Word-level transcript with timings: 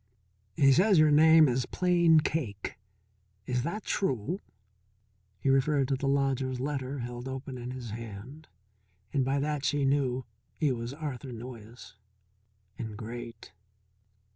"He 0.55 0.73
says 0.73 0.97
your 0.97 1.11
name 1.11 1.47
is 1.47 1.67
Plain 1.67 2.21
Cake 2.21 2.79
is 3.45 3.61
that 3.61 3.83
true?" 3.83 4.41
He 5.39 5.51
referred 5.51 5.89
to 5.89 5.95
the 5.95 6.07
lodger's 6.07 6.59
letter 6.59 6.97
held 7.01 7.27
open 7.27 7.55
in 7.59 7.69
his 7.69 7.91
hand, 7.91 8.47
and 9.13 9.23
by 9.23 9.37
that 9.39 9.63
she 9.63 9.85
knew 9.85 10.25
he 10.55 10.71
was 10.71 10.91
Arthur 10.95 11.31
Noyes. 11.31 11.97
And 12.79 12.97
great. 12.97 13.51